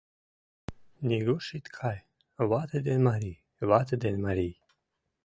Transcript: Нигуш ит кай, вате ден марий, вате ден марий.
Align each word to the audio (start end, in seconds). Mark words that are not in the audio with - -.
Нигуш 1.07 1.45
ит 1.57 1.65
кай, 1.77 1.99
вате 2.49 2.79
ден 2.87 2.99
марий, 3.07 3.41
вате 3.69 3.95
ден 4.03 4.15
марий. 4.25 4.55